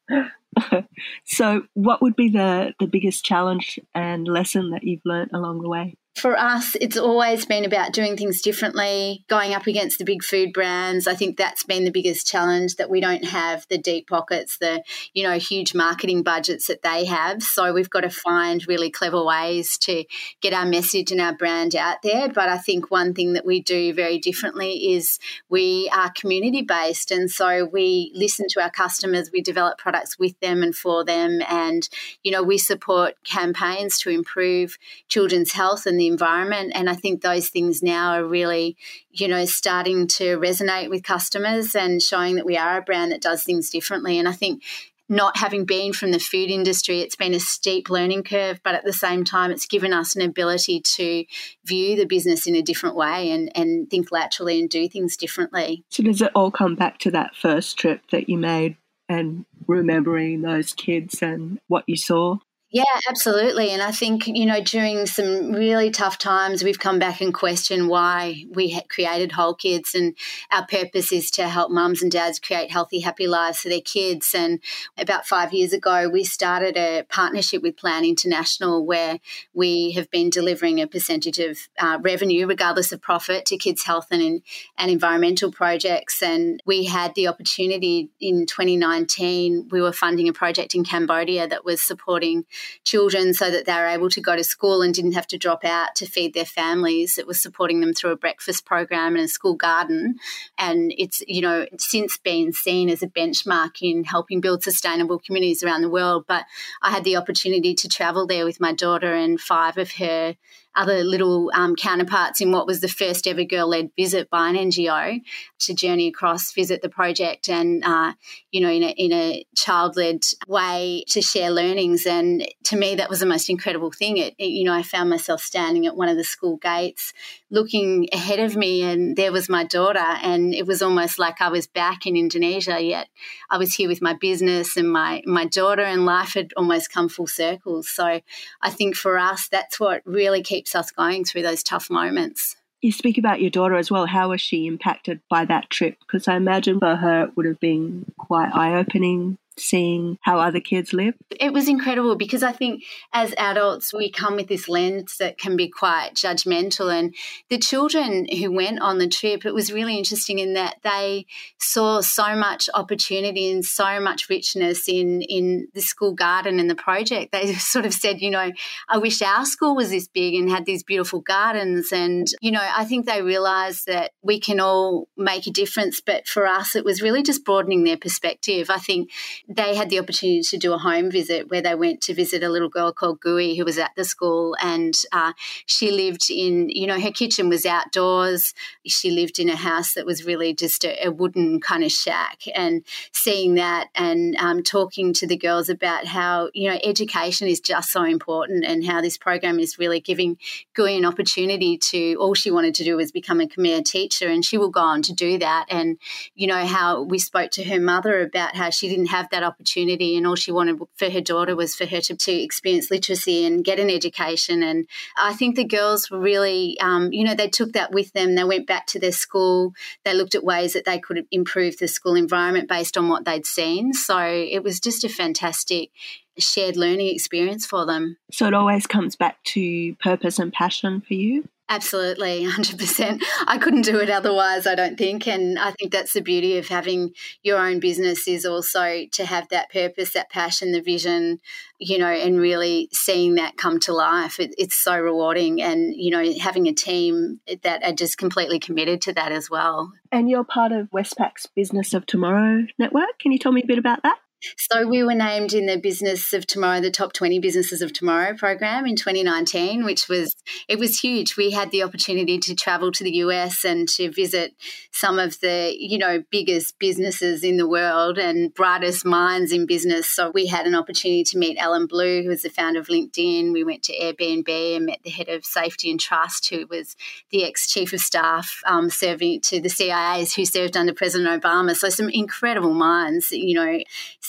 right. 0.69 0.83
so, 1.25 1.63
what 1.73 2.01
would 2.01 2.15
be 2.15 2.29
the, 2.29 2.73
the 2.79 2.85
biggest 2.85 3.25
challenge 3.25 3.79
and 3.95 4.27
lesson 4.27 4.69
that 4.69 4.83
you've 4.83 5.01
learned 5.03 5.31
along 5.33 5.61
the 5.61 5.69
way? 5.69 5.95
For 6.15 6.37
us, 6.37 6.75
it's 6.81 6.97
always 6.97 7.45
been 7.45 7.63
about 7.63 7.93
doing 7.93 8.17
things 8.17 8.41
differently, 8.41 9.23
going 9.27 9.53
up 9.53 9.67
against 9.67 9.99
the 9.99 10.05
big 10.05 10.23
food 10.23 10.51
brands. 10.53 11.07
I 11.07 11.15
think 11.15 11.37
that's 11.37 11.63
been 11.63 11.85
the 11.85 11.91
biggest 11.91 12.27
challenge 12.27 12.75
that 12.75 12.89
we 12.89 12.99
don't 12.99 13.23
have 13.25 13.65
the 13.69 13.77
deep 13.77 14.07
pockets, 14.07 14.57
the 14.57 14.83
you 15.13 15.23
know 15.23 15.37
huge 15.37 15.73
marketing 15.73 16.23
budgets 16.23 16.67
that 16.67 16.81
they 16.81 17.05
have. 17.05 17.43
So 17.43 17.73
we've 17.73 17.89
got 17.89 18.01
to 18.01 18.09
find 18.09 18.67
really 18.67 18.89
clever 18.89 19.23
ways 19.23 19.77
to 19.79 20.03
get 20.41 20.53
our 20.53 20.65
message 20.65 21.11
and 21.11 21.21
our 21.21 21.35
brand 21.35 21.75
out 21.75 22.01
there. 22.01 22.27
But 22.27 22.49
I 22.49 22.57
think 22.57 22.91
one 22.91 23.13
thing 23.13 23.33
that 23.33 23.45
we 23.45 23.61
do 23.61 23.93
very 23.93 24.17
differently 24.17 24.93
is 24.93 25.19
we 25.47 25.89
are 25.93 26.11
community 26.11 26.63
based, 26.63 27.11
and 27.11 27.29
so 27.29 27.65
we 27.65 28.11
listen 28.15 28.47
to 28.49 28.61
our 28.61 28.71
customers, 28.71 29.29
we 29.31 29.41
develop 29.41 29.77
products 29.77 30.17
with 30.17 30.37
them 30.39 30.63
and 30.63 30.75
for 30.75 31.05
them, 31.05 31.41
and 31.47 31.87
you 32.23 32.31
know 32.31 32.43
we 32.43 32.57
support 32.57 33.13
campaigns 33.23 33.99
to 33.99 34.09
improve 34.09 34.77
children's 35.07 35.53
health 35.53 35.85
and 35.85 35.98
the 35.99 36.07
environment. 36.07 36.71
And 36.73 36.89
I 36.89 36.95
think 36.95 37.21
those 37.21 37.49
things 37.49 37.83
now 37.83 38.13
are 38.13 38.25
really, 38.25 38.77
you 39.11 39.27
know, 39.27 39.45
starting 39.45 40.07
to 40.07 40.37
resonate 40.37 40.89
with 40.89 41.03
customers 41.03 41.75
and 41.75 42.01
showing 42.01 42.35
that 42.35 42.45
we 42.45 42.57
are 42.57 42.77
a 42.77 42.81
brand 42.81 43.11
that 43.11 43.21
does 43.21 43.43
things 43.43 43.69
differently. 43.69 44.17
And 44.17 44.27
I 44.27 44.33
think 44.33 44.63
not 45.09 45.37
having 45.37 45.65
been 45.65 45.91
from 45.91 46.11
the 46.11 46.19
food 46.19 46.51
industry, 46.51 47.01
it's 47.01 47.15
been 47.15 47.33
a 47.33 47.39
steep 47.39 47.89
learning 47.89 48.23
curve, 48.23 48.61
but 48.63 48.75
at 48.75 48.85
the 48.85 48.93
same 48.93 49.23
time, 49.23 49.49
it's 49.49 49.65
given 49.65 49.91
us 49.91 50.15
an 50.15 50.21
ability 50.21 50.81
to 50.81 51.25
view 51.65 51.95
the 51.95 52.05
business 52.05 52.45
in 52.45 52.55
a 52.55 52.61
different 52.61 52.95
way 52.95 53.31
and, 53.31 53.51
and 53.57 53.89
think 53.89 54.11
laterally 54.11 54.59
and 54.59 54.69
do 54.69 54.87
things 54.87 55.17
differently. 55.17 55.83
So, 55.89 56.03
does 56.03 56.21
it 56.21 56.31
all 56.35 56.51
come 56.51 56.75
back 56.75 56.99
to 56.99 57.11
that 57.11 57.35
first 57.35 57.77
trip 57.77 58.01
that 58.11 58.29
you 58.29 58.37
made 58.37 58.77
and 59.09 59.45
remembering 59.67 60.43
those 60.43 60.73
kids 60.73 61.23
and 61.23 61.59
what 61.67 61.83
you 61.87 61.97
saw? 61.97 62.37
Yeah, 62.71 62.83
absolutely. 63.09 63.71
And 63.71 63.81
I 63.81 63.89
think, 63.91 64.27
you 64.27 64.45
know, 64.45 64.61
during 64.61 65.07
some 65.07 65.51
really 65.53 65.89
tough 65.89 66.19
times, 66.19 66.63
we've 66.63 66.77
come 66.77 66.99
back 66.99 67.19
and 67.19 67.33
questioned 67.33 67.89
why 67.89 68.43
we 68.51 68.79
created 68.89 69.31
Whole 69.31 69.55
Kids. 69.55 69.95
And 69.95 70.15
our 70.51 70.67
purpose 70.67 71.11
is 71.11 71.31
to 71.31 71.47
help 71.49 71.71
mums 71.71 72.03
and 72.03 72.11
dads 72.11 72.37
create 72.37 72.69
healthy, 72.69 72.99
happy 72.99 73.25
lives 73.25 73.61
for 73.61 73.69
their 73.69 73.81
kids. 73.81 74.35
And 74.37 74.59
about 74.99 75.25
five 75.25 75.51
years 75.51 75.73
ago, 75.73 76.09
we 76.09 76.23
started 76.23 76.77
a 76.77 77.05
partnership 77.09 77.63
with 77.63 77.75
Plan 77.75 78.05
International 78.05 78.85
where 78.85 79.17
we 79.51 79.93
have 79.93 80.11
been 80.11 80.29
delivering 80.29 80.79
a 80.79 80.85
percentage 80.85 81.39
of 81.39 81.57
uh, 81.79 81.97
revenue, 82.03 82.45
regardless 82.45 82.91
of 82.91 83.01
profit, 83.01 83.47
to 83.47 83.57
kids' 83.57 83.85
health 83.85 84.09
and, 84.11 84.43
and 84.77 84.91
environmental 84.91 85.51
projects. 85.51 86.21
And 86.21 86.61
we 86.67 86.85
had 86.85 87.15
the 87.15 87.29
opportunity 87.29 88.11
in 88.21 88.45
2019, 88.45 89.69
we 89.71 89.81
were 89.81 89.91
funding 89.91 90.29
a 90.29 90.33
project 90.33 90.75
in 90.75 90.83
Cambodia 90.83 91.47
that 91.47 91.65
was 91.65 91.81
supporting 91.81 92.45
children 92.83 93.33
so 93.33 93.51
that 93.51 93.65
they 93.65 93.73
were 93.73 93.87
able 93.87 94.09
to 94.09 94.21
go 94.21 94.35
to 94.35 94.43
school 94.43 94.81
and 94.81 94.93
didn't 94.93 95.13
have 95.13 95.27
to 95.27 95.37
drop 95.37 95.63
out 95.63 95.95
to 95.95 96.05
feed 96.05 96.33
their 96.33 96.45
families. 96.45 97.17
It 97.17 97.27
was 97.27 97.41
supporting 97.41 97.81
them 97.81 97.93
through 97.93 98.11
a 98.11 98.17
breakfast 98.17 98.65
program 98.65 99.15
and 99.15 99.25
a 99.25 99.27
school 99.27 99.55
garden. 99.55 100.15
And 100.57 100.93
it's, 100.97 101.21
you 101.27 101.41
know, 101.41 101.65
since 101.77 102.17
been 102.17 102.53
seen 102.53 102.89
as 102.89 103.03
a 103.03 103.07
benchmark 103.07 103.81
in 103.81 104.03
helping 104.03 104.41
build 104.41 104.63
sustainable 104.63 105.19
communities 105.19 105.63
around 105.63 105.81
the 105.81 105.89
world. 105.89 106.25
But 106.27 106.45
I 106.81 106.91
had 106.91 107.03
the 107.03 107.17
opportunity 107.17 107.73
to 107.75 107.87
travel 107.87 108.27
there 108.27 108.45
with 108.45 108.59
my 108.59 108.73
daughter 108.73 109.13
and 109.13 109.39
five 109.39 109.77
of 109.77 109.91
her 109.93 110.35
other 110.75 111.03
little 111.03 111.51
um, 111.53 111.75
counterparts 111.75 112.41
in 112.41 112.51
what 112.51 112.67
was 112.67 112.79
the 112.79 112.87
first 112.87 113.27
ever 113.27 113.43
girl 113.43 113.67
led 113.67 113.89
visit 113.97 114.29
by 114.29 114.49
an 114.49 114.55
NGO 114.55 115.19
to 115.59 115.73
journey 115.73 116.07
across, 116.07 116.53
visit 116.53 116.81
the 116.81 116.89
project, 116.89 117.49
and, 117.49 117.83
uh, 117.83 118.13
you 118.51 118.61
know, 118.61 118.69
in 118.69 118.83
a, 118.83 118.89
in 118.91 119.11
a 119.11 119.45
child 119.55 119.97
led 119.97 120.21
way 120.47 121.03
to 121.09 121.21
share 121.21 121.49
learnings. 121.49 122.05
And 122.05 122.47
to 122.65 122.77
me, 122.77 122.95
that 122.95 123.09
was 123.09 123.19
the 123.19 123.25
most 123.25 123.49
incredible 123.49 123.91
thing. 123.91 124.17
It, 124.17 124.35
it, 124.37 124.45
you 124.45 124.63
know, 124.63 124.73
I 124.73 124.83
found 124.83 125.09
myself 125.09 125.41
standing 125.41 125.85
at 125.85 125.95
one 125.97 126.07
of 126.09 126.17
the 126.17 126.23
school 126.23 126.57
gates 126.57 127.13
looking 127.51 128.07
ahead 128.13 128.39
of 128.39 128.55
me, 128.55 128.83
and 128.83 129.15
there 129.15 129.31
was 129.31 129.49
my 129.49 129.63
daughter. 129.63 129.99
And 129.99 130.53
it 130.53 130.65
was 130.65 130.81
almost 130.81 131.19
like 131.19 131.41
I 131.41 131.49
was 131.49 131.67
back 131.67 132.05
in 132.05 132.15
Indonesia, 132.15 132.81
yet 132.81 133.09
I 133.49 133.57
was 133.57 133.73
here 133.73 133.89
with 133.89 134.01
my 134.01 134.13
business 134.13 134.77
and 134.77 134.91
my, 134.91 135.23
my 135.25 135.45
daughter, 135.45 135.81
and 135.81 136.05
life 136.05 136.35
had 136.35 136.53
almost 136.55 136.93
come 136.93 137.09
full 137.09 137.27
circle. 137.27 137.83
So 137.83 138.21
I 138.61 138.69
think 138.69 138.95
for 138.95 139.17
us, 139.17 139.47
that's 139.47 139.79
what 139.79 140.01
really 140.05 140.43
keeps 140.43 140.68
keeps 140.69 140.75
us 140.75 140.91
going 140.91 141.25
through 141.25 141.41
those 141.41 141.63
tough 141.63 141.89
moments. 141.89 142.55
You 142.81 142.91
speak 142.91 143.17
about 143.17 143.41
your 143.41 143.49
daughter 143.49 143.75
as 143.75 143.89
well. 143.91 144.05
How 144.05 144.29
was 144.29 144.39
she 144.39 144.67
impacted 144.67 145.19
by 145.29 145.45
that 145.45 145.69
trip? 145.69 145.97
Because 145.99 146.27
I 146.27 146.35
imagine 146.35 146.79
for 146.79 146.95
her 146.95 147.23
it 147.23 147.35
would 147.35 147.45
have 147.45 147.59
been 147.59 148.05
quite 148.17 148.53
eye 148.53 148.75
opening 148.75 149.37
seeing 149.59 150.17
how 150.21 150.39
other 150.39 150.59
kids 150.59 150.93
live? 150.93 151.15
It 151.39 151.53
was 151.53 151.67
incredible 151.67 152.15
because 152.15 152.43
I 152.43 152.51
think 152.51 152.83
as 153.13 153.33
adults, 153.37 153.93
we 153.93 154.11
come 154.11 154.35
with 154.35 154.47
this 154.47 154.67
lens 154.67 155.17
that 155.19 155.37
can 155.37 155.55
be 155.55 155.67
quite 155.67 156.11
judgmental. 156.15 156.93
And 156.93 157.15
the 157.49 157.57
children 157.57 158.27
who 158.27 158.51
went 158.51 158.81
on 158.81 158.97
the 158.97 159.07
trip, 159.07 159.45
it 159.45 159.53
was 159.53 159.71
really 159.71 159.97
interesting 159.97 160.39
in 160.39 160.53
that 160.53 160.77
they 160.83 161.25
saw 161.59 162.01
so 162.01 162.35
much 162.35 162.69
opportunity 162.73 163.51
and 163.51 163.65
so 163.65 163.99
much 163.99 164.29
richness 164.29 164.87
in, 164.87 165.21
in 165.23 165.67
the 165.73 165.81
school 165.81 166.13
garden 166.13 166.59
and 166.59 166.69
the 166.69 166.75
project. 166.75 167.31
They 167.31 167.53
sort 167.55 167.85
of 167.85 167.93
said, 167.93 168.21
you 168.21 168.29
know, 168.29 168.51
I 168.87 168.97
wish 168.97 169.21
our 169.21 169.45
school 169.45 169.75
was 169.75 169.89
this 169.89 170.07
big 170.07 170.35
and 170.35 170.49
had 170.49 170.65
these 170.65 170.83
beautiful 170.83 171.21
gardens. 171.21 171.91
And, 171.91 172.27
you 172.41 172.51
know, 172.51 172.61
I 172.61 172.85
think 172.85 173.05
they 173.05 173.21
realized 173.21 173.87
that 173.87 174.11
we 174.21 174.39
can 174.39 174.59
all 174.59 175.07
make 175.17 175.47
a 175.47 175.51
difference. 175.51 176.01
But 176.01 176.27
for 176.27 176.47
us, 176.47 176.75
it 176.75 176.85
was 176.85 177.01
really 177.01 177.23
just 177.23 177.45
broadening 177.45 177.83
their 177.83 177.97
perspective. 177.97 178.69
I 178.69 178.77
think 178.77 179.09
they 179.49 179.75
had 179.75 179.89
the 179.89 179.97
opportunity 179.97 180.41
to 180.43 180.57
do 180.57 180.73
a 180.73 180.77
home 180.77 181.09
visit 181.09 181.49
where 181.49 181.61
they 181.61 181.73
went 181.73 182.01
to 182.01 182.13
visit 182.13 182.43
a 182.43 182.49
little 182.49 182.69
girl 182.69 182.93
called 182.93 183.19
Gui 183.19 183.57
who 183.57 183.65
was 183.65 183.79
at 183.79 183.91
the 183.95 184.05
school, 184.05 184.55
and 184.61 184.93
uh, 185.11 185.33
she 185.65 185.89
lived 185.89 186.29
in, 186.29 186.69
you 186.69 186.85
know, 186.85 186.99
her 186.99 187.11
kitchen 187.11 187.49
was 187.49 187.65
outdoors. 187.65 188.53
She 188.85 189.09
lived 189.09 189.39
in 189.39 189.49
a 189.49 189.55
house 189.55 189.95
that 189.95 190.05
was 190.05 190.23
really 190.23 190.53
just 190.53 190.83
a, 190.83 191.07
a 191.07 191.11
wooden 191.11 191.59
kind 191.59 191.83
of 191.83 191.91
shack, 191.91 192.41
and 192.53 192.85
seeing 193.11 193.55
that 193.55 193.87
and 193.95 194.35
um, 194.35 194.61
talking 194.61 195.13
to 195.13 195.25
the 195.25 195.37
girls 195.37 195.67
about 195.67 196.05
how 196.05 196.51
you 196.53 196.69
know 196.69 196.77
education 196.83 197.47
is 197.47 197.59
just 197.59 197.91
so 197.91 198.03
important 198.03 198.63
and 198.63 198.85
how 198.85 199.01
this 199.01 199.17
program 199.17 199.59
is 199.59 199.79
really 199.79 199.99
giving 199.99 200.37
Gui 200.75 200.95
an 200.95 201.05
opportunity 201.05 201.75
to. 201.77 202.13
All 202.19 202.35
she 202.35 202.51
wanted 202.51 202.75
to 202.75 202.83
do 202.83 202.97
was 202.97 203.11
become 203.11 203.41
a 203.41 203.47
Khmer 203.47 203.83
teacher, 203.83 204.27
and 204.27 204.45
she 204.45 204.59
will 204.59 204.69
go 204.69 204.81
on 204.81 205.01
to 205.01 205.13
do 205.13 205.39
that. 205.39 205.65
And 205.69 205.97
you 206.35 206.45
know 206.45 206.67
how 206.67 207.01
we 207.01 207.17
spoke 207.17 207.49
to 207.51 207.63
her 207.63 207.79
mother 207.79 208.21
about 208.21 208.55
how 208.55 208.69
she 208.69 208.87
didn't 208.87 209.07
have 209.07 209.27
that 209.31 209.38
that 209.39 209.47
opportunity 209.47 210.17
and 210.17 210.27
all 210.27 210.35
she 210.35 210.51
wanted 210.51 210.79
for 210.95 211.09
her 211.09 211.21
daughter 211.21 211.55
was 211.55 211.75
for 211.75 211.85
her 211.85 212.01
to, 212.01 212.15
to 212.15 212.31
experience 212.31 212.91
literacy 212.91 213.45
and 213.45 213.63
get 213.63 213.79
an 213.79 213.89
education. 213.89 214.61
And 214.63 214.87
i 215.17 215.33
think 215.33 215.55
the 215.55 215.63
girls 215.63 216.09
were 216.09 216.19
really 216.19 216.79
um, 216.79 217.11
you 217.11 217.23
know 217.23 217.35
they 217.35 217.47
took 217.47 217.73
that 217.73 217.91
with 217.91 218.11
them. 218.13 218.35
They 218.35 218.43
went 218.43 218.67
back 218.67 218.87
to 218.87 218.99
their 218.99 219.11
school. 219.11 219.73
They 220.03 220.13
looked 220.13 220.35
at 220.35 220.43
ways 220.43 220.73
that 220.73 220.85
they 220.85 220.99
could 220.99 221.25
improve 221.31 221.77
the 221.77 221.87
school 221.87 222.15
environment 222.15 222.67
based 222.67 222.97
on 222.97 223.07
what 223.07 223.25
they'd 223.25 223.45
seen. 223.45 223.93
So 223.93 224.19
it 224.19 224.63
was 224.63 224.79
just 224.79 225.03
a 225.03 225.09
fantastic 225.09 225.89
shared 226.37 226.77
learning 226.77 227.13
experience 227.13 227.65
for 227.65 227.85
them. 227.85 228.17
So 228.31 228.47
it 228.47 228.53
always 228.53 228.87
comes 228.87 229.15
back 229.15 229.43
to 229.55 229.95
purpose 229.95 230.39
and 230.39 230.53
passion 230.53 231.01
for 231.01 231.13
you 231.13 231.47
Absolutely, 231.69 232.43
100%. 232.49 233.21
I 233.47 233.57
couldn't 233.59 233.83
do 233.83 233.99
it 233.99 234.09
otherwise, 234.09 234.65
I 234.65 234.73
don't 234.73 234.97
think. 234.97 235.27
And 235.27 235.59
I 235.59 235.71
think 235.71 235.91
that's 235.91 236.13
the 236.13 236.21
beauty 236.21 236.57
of 236.57 236.67
having 236.67 237.11
your 237.43 237.59
own 237.59 237.79
business 237.79 238.27
is 238.27 238.45
also 238.45 239.05
to 239.11 239.25
have 239.25 239.47
that 239.49 239.71
purpose, 239.71 240.13
that 240.13 240.31
passion, 240.31 240.71
the 240.71 240.81
vision, 240.81 241.39
you 241.77 241.99
know, 241.99 242.09
and 242.09 242.39
really 242.39 242.89
seeing 242.91 243.35
that 243.35 243.55
come 243.57 243.79
to 243.81 243.93
life. 243.93 244.39
It, 244.39 244.55
it's 244.57 244.75
so 244.75 244.99
rewarding. 244.99 245.61
And, 245.61 245.93
you 245.95 246.09
know, 246.09 246.33
having 246.39 246.67
a 246.67 246.73
team 246.73 247.39
that 247.61 247.83
are 247.83 247.93
just 247.93 248.17
completely 248.17 248.59
committed 248.59 249.01
to 249.03 249.13
that 249.13 249.31
as 249.31 249.49
well. 249.49 249.91
And 250.11 250.27
you're 250.27 250.43
part 250.43 250.71
of 250.71 250.89
Westpac's 250.91 251.45
Business 251.45 251.93
of 251.93 252.07
Tomorrow 252.07 252.65
network. 252.79 253.19
Can 253.19 253.31
you 253.31 253.37
tell 253.37 253.51
me 253.51 253.61
a 253.63 253.67
bit 253.67 253.77
about 253.77 254.01
that? 254.01 254.17
So 254.57 254.87
we 254.87 255.03
were 255.03 255.15
named 255.15 255.53
in 255.53 255.65
the 255.65 255.77
Business 255.77 256.31
of 256.33 256.47
Tomorrow, 256.47 256.79
the 256.79 256.91
top 256.91 257.13
20 257.13 257.39
businesses 257.39 257.81
of 257.81 257.91
tomorrow 257.91 258.35
program 258.35 258.85
in 258.85 258.95
2019, 258.95 259.83
which 259.83 260.07
was 260.07 260.33
it 260.67 260.79
was 260.79 260.99
huge. 260.99 261.35
We 261.35 261.51
had 261.51 261.71
the 261.71 261.83
opportunity 261.83 262.37
to 262.39 262.55
travel 262.55 262.91
to 262.93 263.03
the 263.03 263.11
US 263.17 263.65
and 263.65 263.87
to 263.89 264.11
visit 264.11 264.53
some 264.91 265.19
of 265.19 265.39
the, 265.41 265.75
you 265.77 265.97
know, 265.97 266.23
biggest 266.31 266.79
businesses 266.79 267.43
in 267.43 267.57
the 267.57 267.67
world 267.67 268.17
and 268.17 268.53
brightest 268.53 269.05
minds 269.05 269.51
in 269.51 269.65
business. 269.65 270.09
So 270.09 270.31
we 270.31 270.47
had 270.47 270.65
an 270.65 270.75
opportunity 270.75 271.23
to 271.25 271.37
meet 271.37 271.57
Allen 271.57 271.85
Blue, 271.85 272.23
who 272.23 272.29
was 272.29 272.43
the 272.43 272.49
founder 272.49 272.79
of 272.79 272.87
LinkedIn. 272.87 273.51
We 273.51 273.63
went 273.63 273.83
to 273.83 273.97
Airbnb 273.97 274.77
and 274.77 274.85
met 274.85 274.99
the 275.03 275.09
head 275.09 275.27
of 275.27 275.45
safety 275.45 275.91
and 275.91 275.99
trust, 275.99 276.49
who 276.49 276.65
was 276.67 276.95
the 277.31 277.43
ex-chief 277.43 277.91
of 277.91 277.99
staff 277.99 278.61
um, 278.65 278.89
serving 278.89 279.41
to 279.41 279.59
the 279.59 279.69
CIAs 279.69 280.35
who 280.35 280.45
served 280.45 280.77
under 280.77 280.93
President 280.93 281.41
Obama. 281.41 281.75
So 281.75 281.89
some 281.89 282.09
incredible 282.09 282.73
minds, 282.73 283.31
you 283.31 283.55
know 283.55 283.79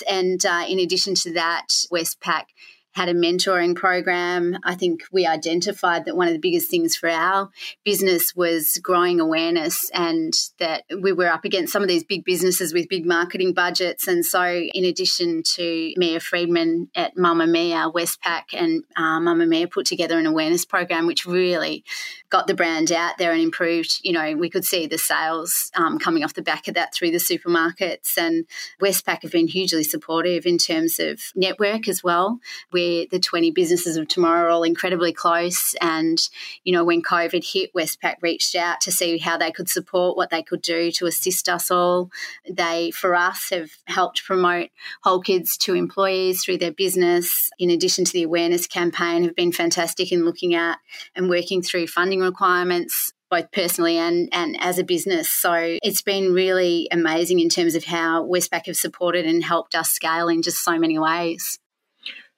and 0.09 0.45
uh, 0.45 0.64
in 0.69 0.78
addition 0.78 1.14
to 1.16 1.33
that, 1.35 1.69
Westpac 1.92 2.45
had 2.92 3.09
a 3.09 3.14
mentoring 3.14 3.76
program. 3.76 4.59
I 4.64 4.75
think 4.75 5.02
we 5.12 5.26
identified 5.26 6.04
that 6.04 6.16
one 6.16 6.26
of 6.26 6.32
the 6.32 6.40
biggest 6.40 6.70
things 6.70 6.97
for 6.97 7.09
our 7.09 7.50
business 7.85 8.35
was 8.35 8.78
growing 8.82 9.20
awareness 9.20 9.90
and 9.94 10.32
that 10.59 10.85
we 11.00 11.12
were 11.12 11.28
up 11.28 11.44
against 11.44 11.73
some 11.73 11.82
of 11.82 11.88
these 11.88 12.04
big 12.04 12.25
businesses 12.25 12.75
with 12.75 12.88
big 12.88 13.06
marketing 13.06 13.52
budgets. 13.52 14.09
And 14.09 14.25
so, 14.25 14.44
in 14.44 14.85
addition 14.85 15.42
to 15.54 15.92
Mia 15.97 16.20
Freedman 16.20 16.88
at 16.94 17.16
Mamamia, 17.16 17.92
Westpac 17.92 18.52
and 18.52 18.82
uh, 18.97 19.20
Mamamia 19.20 19.70
put 19.70 19.87
together 19.87 20.18
an 20.18 20.26
awareness 20.26 20.64
program, 20.64 21.06
which 21.06 21.26
really 21.26 21.85
got 22.28 22.47
the 22.47 22.54
brand 22.54 22.90
out 22.92 23.18
there 23.18 23.32
and 23.32 23.40
improved. 23.40 24.00
You 24.02 24.12
know, 24.12 24.35
we 24.37 24.50
could 24.50 24.64
see 24.64 24.87
the 24.87 24.99
sales 24.99 25.70
um, 25.76 25.99
coming 25.99 26.25
off 26.25 26.35
the 26.35 26.42
back 26.42 26.68
of 26.68 26.75
that 26.75 26.94
through 26.94 27.11
the 27.11 27.18
supermarkets. 27.18 28.16
And 28.16 28.47
Westpac 28.80 29.23
have 29.23 29.32
been 29.32 29.49
hugely 29.49 29.85
supportive 29.85 30.47
in 30.47 30.59
terms 30.59 30.99
of 30.99 31.20
network 31.35 31.88
as 31.88 32.02
well. 32.02 32.38
We 32.73 32.79
the 33.10 33.18
20 33.18 33.50
businesses 33.50 33.96
of 33.96 34.08
tomorrow 34.08 34.46
are 34.46 34.49
all 34.49 34.62
incredibly 34.62 35.12
close. 35.12 35.75
And, 35.80 36.18
you 36.64 36.72
know, 36.72 36.84
when 36.84 37.02
COVID 37.02 37.44
hit, 37.52 37.72
Westpac 37.75 38.16
reached 38.22 38.54
out 38.54 38.80
to 38.82 38.92
see 38.92 39.18
how 39.18 39.37
they 39.37 39.50
could 39.50 39.68
support, 39.68 40.16
what 40.16 40.30
they 40.30 40.42
could 40.42 40.62
do 40.62 40.90
to 40.92 41.06
assist 41.06 41.49
us 41.49 41.70
all. 41.70 42.10
They, 42.49 42.90
for 42.90 43.14
us, 43.14 43.50
have 43.50 43.70
helped 43.87 44.25
promote 44.25 44.70
Whole 45.02 45.20
Kids 45.20 45.56
to 45.58 45.75
employees 45.75 46.42
through 46.42 46.58
their 46.58 46.72
business. 46.72 47.50
In 47.58 47.70
addition 47.70 48.04
to 48.04 48.12
the 48.12 48.25
awareness 48.25 48.66
campaign, 48.66 49.25
have 49.25 49.37
been 49.37 49.52
fantastic 49.52 50.12
in 50.12 50.25
looking 50.25 50.54
at 50.54 50.78
and 51.14 51.28
working 51.28 51.62
through 51.62 51.87
funding 51.87 52.20
requirements 52.20 53.12
both 53.30 53.50
personally 53.52 53.96
and, 53.96 54.28
and 54.32 54.56
as 54.60 54.78
a 54.78 54.84
business. 54.84 55.28
So 55.28 55.78
it's 55.82 56.02
been 56.02 56.34
really 56.34 56.88
amazing 56.90 57.38
in 57.38 57.49
terms 57.49 57.76
of 57.76 57.84
how 57.84 58.26
Westpac 58.26 58.66
have 58.66 58.76
supported 58.76 59.25
and 59.25 59.42
helped 59.42 59.75
us 59.75 59.90
scale 59.90 60.28
in 60.28 60.42
just 60.42 60.64
so 60.64 60.78
many 60.78 60.99
ways 60.99 61.58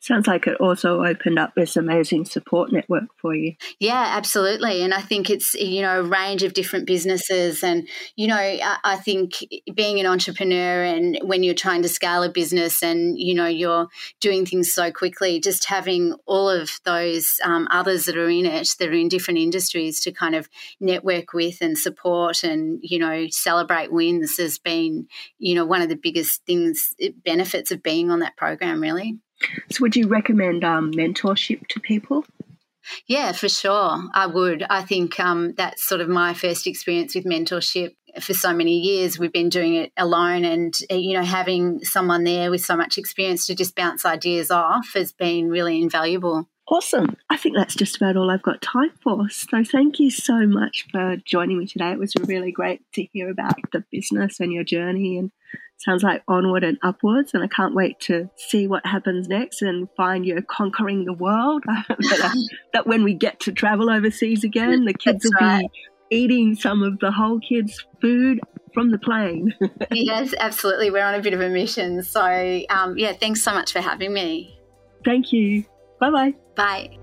sounds 0.02 0.26
like 0.26 0.46
it 0.46 0.56
also 0.60 1.04
opened 1.04 1.38
up 1.38 1.54
this 1.54 1.76
amazing 1.76 2.24
support 2.24 2.72
network 2.72 3.04
for 3.16 3.34
you. 3.34 3.54
Yeah, 3.78 4.04
absolutely. 4.16 4.82
And 4.82 4.92
I 4.92 5.00
think 5.00 5.30
it's, 5.30 5.54
you 5.54 5.80
know, 5.80 6.00
a 6.00 6.02
range 6.02 6.42
of 6.42 6.54
different 6.54 6.86
businesses. 6.86 7.62
And, 7.62 7.88
you 8.16 8.26
know, 8.26 8.36
I, 8.36 8.96
think 8.96 9.32
being 9.74 10.00
an 10.00 10.06
entrepreneur 10.06 10.82
and 10.82 11.18
when 11.22 11.42
you're 11.42 11.54
trying 11.54 11.82
to 11.82 11.88
scale 11.88 12.22
a 12.22 12.28
business 12.28 12.82
and, 12.82 13.18
you 13.18 13.34
know, 13.34 13.46
you're 13.46 13.88
doing 14.20 14.44
things 14.44 14.74
so 14.74 14.90
quickly, 14.90 15.40
just 15.40 15.66
having 15.66 16.14
all 16.26 16.48
of 16.48 16.80
those 16.84 17.34
um, 17.44 17.68
others 17.70 18.04
that 18.06 18.16
are 18.16 18.28
in 18.28 18.46
it, 18.46 18.74
that 18.78 18.88
are 18.88 18.92
in 18.92 19.08
different 19.08 19.38
industries 19.38 20.00
to 20.00 20.12
kind 20.12 20.34
of 20.34 20.48
network 20.80 21.32
with 21.32 21.60
and 21.60 21.78
support 21.78 22.42
and, 22.42 22.80
you 22.82 22.98
know, 22.98 23.26
celebrate 23.30 23.92
wins 23.92 24.36
has 24.38 24.58
been, 24.58 25.06
you 25.38 25.54
know, 25.54 25.64
one 25.64 25.80
of 25.82 25.88
the 25.88 25.96
biggest 25.96 26.44
things, 26.44 26.94
benefits 27.24 27.70
of 27.70 27.82
being 27.82 28.10
on 28.10 28.20
that 28.20 28.36
program, 28.36 28.80
really. 28.80 29.18
So, 29.70 29.82
would 29.82 29.96
you 29.96 30.08
recommend 30.08 30.64
um, 30.64 30.92
mentorship 30.92 31.66
to 31.68 31.80
people? 31.80 32.24
Yeah, 33.06 33.32
for 33.32 33.48
sure. 33.48 34.02
I 34.12 34.26
would. 34.26 34.64
I 34.68 34.82
think 34.82 35.18
um, 35.20 35.54
that's 35.56 35.84
sort 35.84 36.00
of 36.00 36.08
my 36.08 36.34
first 36.34 36.66
experience 36.66 37.14
with 37.14 37.24
mentorship 37.24 37.94
for 38.20 38.34
so 38.34 38.52
many 38.52 38.78
years. 38.78 39.18
We've 39.18 39.32
been 39.32 39.48
doing 39.48 39.74
it 39.74 39.92
alone, 39.96 40.44
and 40.44 40.76
uh, 40.90 40.96
you 40.96 41.14
know, 41.14 41.22
having 41.24 41.84
someone 41.84 42.24
there 42.24 42.50
with 42.50 42.64
so 42.64 42.76
much 42.76 42.98
experience 42.98 43.46
to 43.46 43.54
just 43.54 43.76
bounce 43.76 44.04
ideas 44.04 44.50
off 44.50 44.90
has 44.94 45.12
been 45.12 45.48
really 45.48 45.80
invaluable. 45.80 46.48
Awesome. 46.68 47.16
I 47.28 47.36
think 47.36 47.56
that's 47.56 47.74
just 47.74 47.96
about 47.96 48.16
all 48.16 48.30
I've 48.30 48.42
got 48.42 48.62
time 48.62 48.92
for. 49.02 49.28
So 49.30 49.64
thank 49.64 49.98
you 49.98 50.10
so 50.10 50.46
much 50.46 50.86
for 50.90 51.16
joining 51.24 51.58
me 51.58 51.66
today. 51.66 51.90
It 51.90 51.98
was 51.98 52.14
really 52.16 52.52
great 52.52 52.80
to 52.94 53.02
hear 53.12 53.28
about 53.28 53.56
the 53.72 53.84
business 53.90 54.38
and 54.38 54.52
your 54.52 54.64
journey 54.64 55.18
and 55.18 55.32
sounds 55.82 56.02
like 56.02 56.22
onward 56.28 56.64
and 56.64 56.78
upwards. 56.82 57.34
And 57.34 57.42
I 57.42 57.48
can't 57.48 57.74
wait 57.74 57.98
to 58.00 58.30
see 58.36 58.66
what 58.66 58.84
happens 58.86 59.28
next 59.28 59.62
and 59.62 59.88
find 59.96 60.24
you 60.24 60.40
conquering 60.42 61.04
the 61.04 61.12
world. 61.12 61.64
that, 61.88 62.20
uh, 62.22 62.56
that, 62.72 62.86
when 62.86 63.04
we 63.04 63.14
get 63.14 63.40
to 63.40 63.52
travel 63.52 63.90
overseas 63.90 64.44
again, 64.44 64.84
the 64.84 64.94
kids 64.94 65.24
That's 65.24 65.34
will 65.40 65.48
right. 65.48 65.70
be 66.10 66.16
eating 66.16 66.54
some 66.54 66.82
of 66.82 66.98
the 66.98 67.10
whole 67.10 67.40
kids' 67.40 67.84
food 68.00 68.40
from 68.74 68.90
the 68.90 68.98
plane. 68.98 69.54
yes, 69.90 70.34
absolutely. 70.38 70.90
We're 70.90 71.04
on 71.04 71.14
a 71.14 71.20
bit 71.20 71.34
of 71.34 71.40
a 71.40 71.48
mission. 71.48 72.02
So, 72.02 72.62
um, 72.70 72.96
yeah, 72.96 73.12
thanks 73.12 73.42
so 73.42 73.52
much 73.52 73.72
for 73.72 73.80
having 73.80 74.12
me. 74.12 74.58
Thank 75.04 75.32
you. 75.32 75.64
Bye-bye. 76.00 76.34
Bye. 76.56 76.98